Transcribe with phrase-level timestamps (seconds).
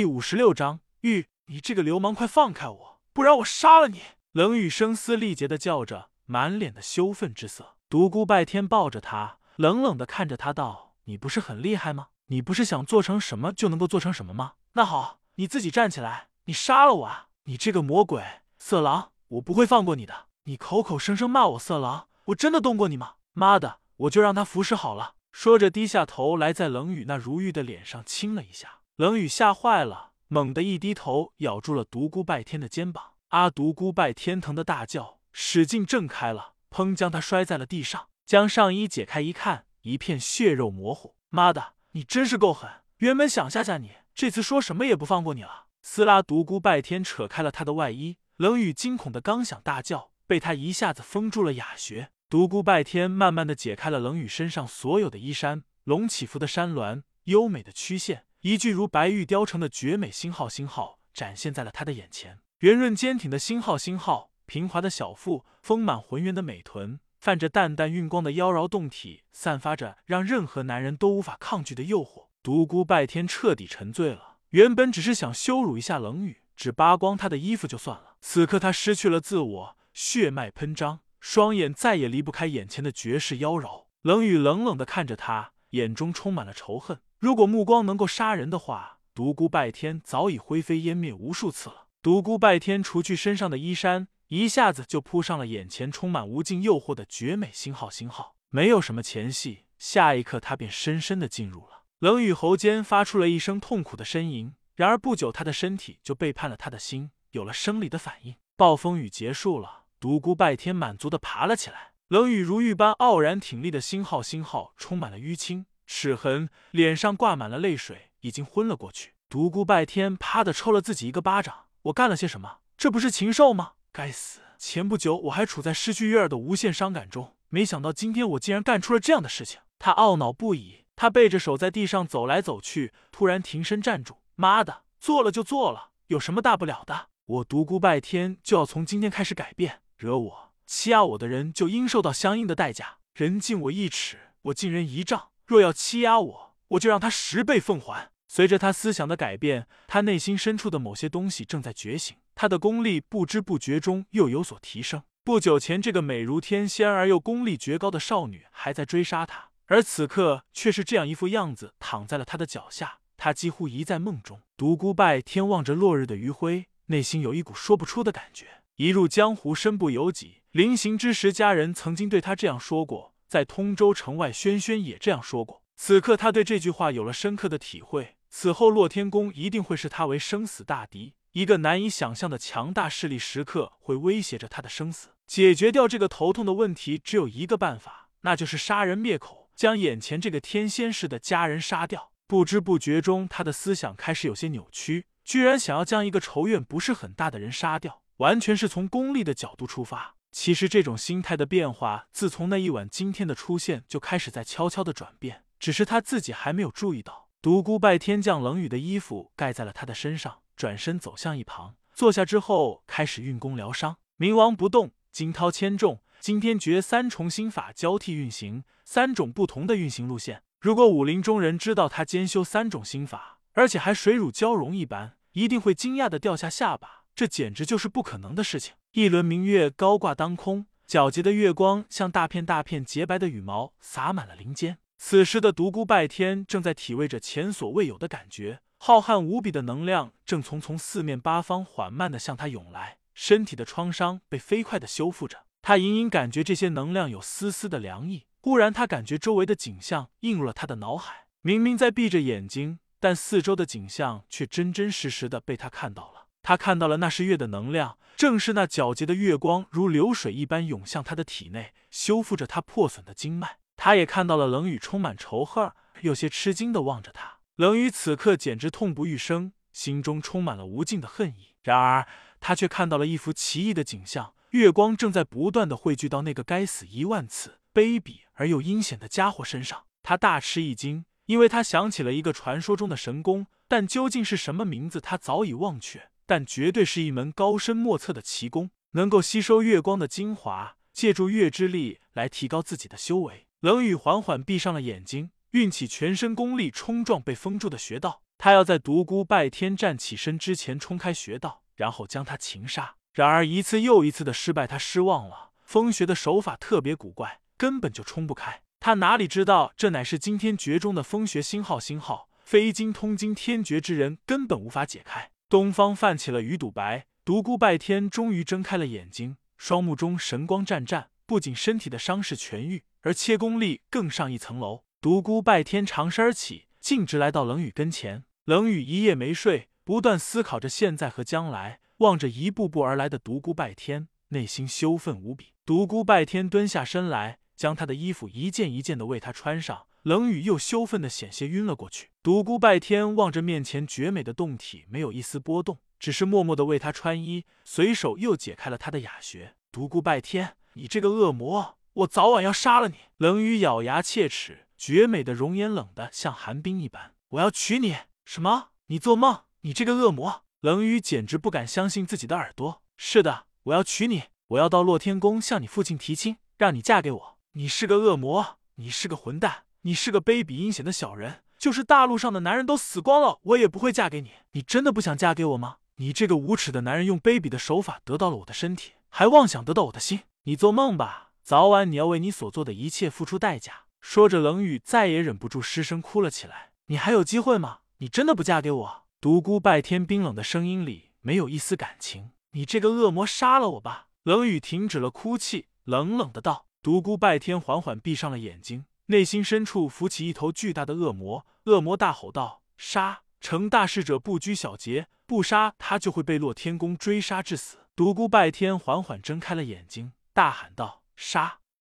[0.00, 4.00] 第五十六章玉，你这个流氓，快放开我，不然我杀了你！
[4.32, 7.76] 冷雨声嘶力竭的叫着，满脸的羞愤之色。
[7.90, 12.06] 独孤拜天抱着他，冷冷的看着他道：“你不是很厉害吗？
[12.28, 14.54] 你不是想做成什么就能够做成什么吗？
[14.72, 17.26] 那好，你自己站起来，你杀了我啊！
[17.44, 18.24] 你这个魔鬼
[18.58, 20.28] 色狼，我不会放过你的！
[20.44, 23.16] 你口口声声骂我色狼，我真的动过你吗？
[23.34, 28.79] 妈的，我就让他服侍好了！”说着低下头来，在冷雨那如玉的脸上亲了一下。
[29.00, 33.12] 冷雨吓坏了，猛地一低头，咬住了独孤拜天的肩膀。
[33.28, 38.08] 阿独孤拜天疼的大叫，使劲挣开了，砰，将他摔在了地上。
[38.26, 41.14] 将上衣解开一看，一片血肉模糊。
[41.30, 42.68] 妈的，你真是够狠！
[42.98, 45.68] 原本想吓吓你，这次说什么也不放过你了。
[45.80, 52.10] 撕拉独孤拜天扯开了他的外衣，冷雨惊恐的刚想大叫，被他一下子封住了哑穴。
[52.28, 58.26] 独孤拜天慢慢的解开了冷雨身上所有的衣衫，隆起伏的山峦，优美的曲线。
[58.42, 62.38] 一具如白玉雕成的绝美星号，星号展现在了他的眼前。
[62.60, 72.28] 圆润坚挺的星号，星号平滑的小腹，丰满浑圆的美臀，泛着淡淡晕光的妖娆胴体，散发着让任何男人都无法抗拒的诱惑。
[72.42, 74.38] 独孤拜天彻底沉醉了。
[74.50, 78.16] 原本只是想羞辱一下冷雨，只扒光他的衣服就算了。
[78.22, 83.84] 此刻他失去了自我，血脉喷张，双眼再也离不开眼前的绝世妖娆。
[84.00, 87.00] 冷雨冷冷的看着他，眼中充满了仇恨。
[87.20, 91.86] 如果目光能够杀人的话，独孤拜天早已灰飞烟灭无数次了。
[92.00, 97.90] 独孤拜天除去身上的衣衫，一下子就扑上了眼前充满无尽诱惑的绝美星号。
[97.90, 101.82] 星号没有什么前戏，下一刻他便深深的进入了。
[101.98, 108.34] 冷雨喉间发出了一声痛苦的呻吟，然而不久他的身体就背叛了他的心，有了生理的反应。
[108.56, 111.92] 暴风雨结束了，独孤拜天满足的爬了起来。
[112.08, 115.66] 冷雨如玉般傲然挺立的星号，星号充满了淤青。
[115.90, 119.14] 齿痕，脸上挂满了泪水，已经昏了过去。
[119.28, 121.66] 独孤拜天啪的抽了自己一个巴掌。
[121.82, 122.58] 我干了些什么？
[122.78, 123.72] 这不是禽兽吗？
[123.90, 124.40] 该死！
[124.56, 129.60] 前不久我还处在失去月儿的无限伤感中，没想到今天我竟然干出了这样的事情。
[129.80, 134.18] 他懊恼不已，他背着手在地上走来走去，突然停身站住。
[134.36, 137.08] 妈的，做了就做了，有什么大不了的？
[137.26, 142.98] 我独孤拜天就要从今天开始改变，惹我欺压我的人就应受到相应的代价。
[143.14, 145.29] 人敬我一尺，我敬人一丈。
[145.50, 148.12] 若要欺压我，我就让他十倍奉还。
[148.28, 155.02] 随着他思想的改变，他内心深处的某些东西正在觉醒，他的功力不知不觉中又有所提升。
[155.24, 162.98] 不久前，这个美如天仙而又功力绝高的少女还在追杀他，而此刻却是这样一副样子，躺在了他的脚下。
[163.16, 164.40] 他几乎一在梦中。
[164.56, 168.62] 独孤拜天望着落日的余晖，内心有一股说不出的感觉。
[168.76, 170.42] 一入江湖，身不由己。
[170.52, 173.14] 临行之时，家人曾经对他这样说过。
[173.30, 175.62] 在通州城外，轩轩也这样说过。
[175.76, 178.16] 此刻，他对这句话有了深刻的体会。
[178.28, 185.10] 此后，洛天宫一定会视他为生死大敌，一个难以想象的强大势力，时刻会威胁着他的生死。
[185.28, 192.10] 解决掉这个头痛的问题，只有一个办法，那就是杀人灭口，将眼前这个天仙似的家人杀掉。
[192.26, 200.16] 不知不觉中，他的思想开始有些扭曲，居然想要将一个仇怨不是很大的人杀掉，完全是从功利的角度出发。
[200.30, 207.28] 其实这种心态的变化，自从那一晚惊天的出现就开始在悄悄的转变，只是他自己还没有注意到。
[207.42, 213.96] 独孤拜天将冷雨的衣服盖在了他的身上，转身走向一旁，坐下之后开始运功疗伤。
[214.18, 220.42] 冥王不动，惊涛千重，惊天诀三重心法交替运行，三种不同的运行路线。
[220.60, 227.04] 如果武林中人知道他兼修三种心法，而且还水乳交融一般，一定会惊讶的掉下下巴。
[227.14, 228.74] 这简直就是不可能的事情。
[228.92, 234.78] 一轮明月高挂当空，皎洁的月光像大片大片洁白的羽毛洒满了林间。
[234.98, 245.44] 此时的独孤拜天正在体味着前所未有的感觉，浩瀚无比的能量正从从四面八方缓慢的向他涌来，身体的创伤被飞快的修复着。
[245.62, 248.26] 他隐隐感觉这些能量有丝丝的凉意。
[248.40, 251.26] 忽然，他感觉周围的景象映入了他的脑海。
[251.42, 256.19] 明明在闭着眼睛，但四周的景象却真真实实的被他看到了。
[256.42, 257.98] 他看到了那是月的能量。
[258.16, 263.56] 正是那皎洁的月光，如流水一般涌向他的体内，修复着他破损的经脉。
[263.76, 265.72] 他也看到了冷雨充满仇恨，
[266.02, 267.38] 有些吃惊的望着他。
[267.56, 271.54] 冷雨此刻简直痛不欲生，心中充满了无尽的恨意。
[271.62, 272.06] 然而，
[272.40, 279.84] 他却看到了一幅奇异的景象：月光正在不断的汇聚到那个该死一万次、卑鄙而又阴险的家伙身上。
[280.02, 286.09] 他大吃一惊，因为他想起了一个传说中的神功，但究竟是什么名字，他早已忘却。
[286.30, 293.48] 但绝对是一门高深莫测的奇功，能够吸收月光的精华，借助月之力来提高自己的修为。
[293.58, 298.22] 冷雨缓缓闭上了眼睛，运起全身功力冲撞被封住的穴道。
[298.38, 302.94] 他要在独孤拜天站起身之前冲开穴道，然后将他擒杀。
[303.12, 305.50] 然而一次又一次的失败，他失望了。
[305.64, 308.62] 风穴的手法特别古怪，根本就冲不开。
[308.78, 315.32] 他哪里知道，这乃是惊天诀中的风穴星号，星号非精通经天诀之人根本无法解开。
[315.50, 321.10] 东方泛起了鱼肚白，独孤拜天终于睁开了眼睛，双目中神光湛湛。
[321.26, 324.84] 不仅身体的伤势痊愈，而切功力更上一层楼。
[325.00, 328.22] 独孤拜天长身而起，径直来到冷雨跟前。
[328.44, 335.46] 冷雨一夜没睡，不断思考着现在和将来，望着一步步而来的独孤拜天，内心羞愤无比。
[335.66, 339.86] 独孤拜天蹲下身来，将他的衣服一件一件的为他穿上。
[340.02, 342.09] 冷雨又羞愤的险些晕了过去。
[342.22, 349.54] 独孤拜天望着面前绝美的胴体，没有一丝波动，只是默默的为他穿衣，随手又解开了他的哑穴。
[349.72, 350.56] 独孤拜天。
[350.74, 352.96] 你这个恶魔，我早晚要杀了你！
[353.16, 357.14] 冷雨咬牙切齿，绝美的容颜冷得像寒冰一般。
[357.30, 357.96] 我要娶你！
[358.26, 358.68] 什么？
[358.88, 359.44] 你做梦！
[359.62, 360.42] 你这个恶魔！
[360.60, 362.82] 冷雨简直不敢相信自己的耳朵。
[362.98, 364.24] 是的，我要娶你！
[364.48, 367.38] 我要到洛天宫向你父亲提亲，让你嫁给我！
[367.52, 368.58] 你是个恶魔！
[368.74, 369.64] 你是个混蛋！
[369.82, 371.42] 你是个卑鄙阴险的小人！
[371.60, 374.30] 就是大陆上的男人都死光了，我也不会嫁给你！
[374.52, 375.76] 你真的不想嫁给我吗？
[375.96, 380.20] 你这个无耻的男人，用卑鄙的手法得到了我的身体，还妄想得到我的心！
[380.44, 381.32] 你做梦吧！
[381.42, 383.84] 早晚你要为你所做的一切付出代价。
[384.00, 386.70] 说着，冷雨再也忍不住失声哭了起来。
[386.86, 387.80] 你还有机会吗？
[387.98, 389.02] 你真的不嫁给我？
[389.20, 392.30] 独孤拜天冰冷的声音里没有一丝感情。
[392.52, 394.06] 你这个恶魔，杀了我吧！
[394.22, 396.64] 冷雨停止了哭泣，冷冷的道。
[396.82, 401.44] 独孤拜天缓缓闭上了眼睛，内心深处浮起一头巨大的恶魔。
[401.64, 403.22] 恶魔大吼道：“杀！
[403.40, 410.12] 成大事者不拘小节，不杀他就会被洛天宫追杀致死。”独孤拜天缓缓睁开了眼睛。
[410.32, 411.58] 大喊道：“杀！”